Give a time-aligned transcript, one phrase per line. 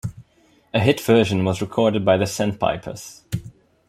[0.73, 3.21] A hit version was recorded by The Sandpipers.